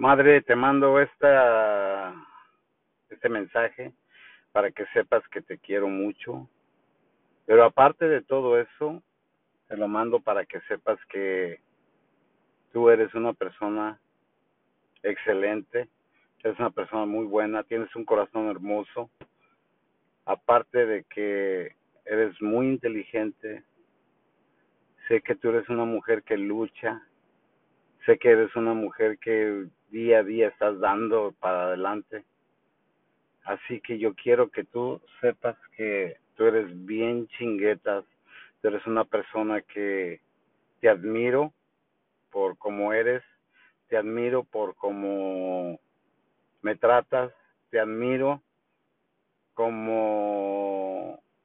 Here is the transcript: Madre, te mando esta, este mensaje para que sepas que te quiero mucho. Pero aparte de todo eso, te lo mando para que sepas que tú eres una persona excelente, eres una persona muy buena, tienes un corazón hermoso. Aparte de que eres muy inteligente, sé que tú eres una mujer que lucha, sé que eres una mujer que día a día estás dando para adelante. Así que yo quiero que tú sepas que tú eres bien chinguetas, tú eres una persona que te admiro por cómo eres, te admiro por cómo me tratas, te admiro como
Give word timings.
Madre, 0.00 0.40
te 0.40 0.56
mando 0.56 0.98
esta, 0.98 2.14
este 3.10 3.28
mensaje 3.28 3.92
para 4.50 4.70
que 4.70 4.86
sepas 4.94 5.22
que 5.28 5.42
te 5.42 5.58
quiero 5.58 5.88
mucho. 5.88 6.48
Pero 7.44 7.64
aparte 7.64 8.08
de 8.08 8.22
todo 8.22 8.58
eso, 8.58 9.02
te 9.68 9.76
lo 9.76 9.88
mando 9.88 10.18
para 10.18 10.46
que 10.46 10.58
sepas 10.62 10.98
que 11.10 11.60
tú 12.72 12.88
eres 12.88 13.12
una 13.14 13.34
persona 13.34 14.00
excelente, 15.02 15.86
eres 16.42 16.58
una 16.58 16.70
persona 16.70 17.04
muy 17.04 17.26
buena, 17.26 17.62
tienes 17.62 17.94
un 17.94 18.06
corazón 18.06 18.48
hermoso. 18.48 19.10
Aparte 20.24 20.86
de 20.86 21.04
que 21.04 21.76
eres 22.06 22.40
muy 22.40 22.68
inteligente, 22.68 23.64
sé 25.08 25.20
que 25.20 25.34
tú 25.34 25.50
eres 25.50 25.68
una 25.68 25.84
mujer 25.84 26.22
que 26.22 26.38
lucha, 26.38 27.02
sé 28.10 28.18
que 28.18 28.30
eres 28.30 28.56
una 28.56 28.74
mujer 28.74 29.18
que 29.18 29.66
día 29.90 30.18
a 30.18 30.24
día 30.24 30.48
estás 30.48 30.80
dando 30.80 31.32
para 31.38 31.66
adelante. 31.66 32.24
Así 33.44 33.80
que 33.80 34.00
yo 34.00 34.14
quiero 34.14 34.50
que 34.50 34.64
tú 34.64 35.00
sepas 35.20 35.56
que 35.76 36.16
tú 36.34 36.46
eres 36.46 36.66
bien 36.86 37.28
chinguetas, 37.28 38.04
tú 38.60 38.68
eres 38.68 38.84
una 38.86 39.04
persona 39.04 39.62
que 39.62 40.20
te 40.80 40.88
admiro 40.88 41.52
por 42.32 42.58
cómo 42.58 42.92
eres, 42.92 43.22
te 43.88 43.96
admiro 43.96 44.42
por 44.42 44.74
cómo 44.74 45.78
me 46.62 46.74
tratas, 46.74 47.32
te 47.70 47.78
admiro 47.78 48.42
como 49.54 50.09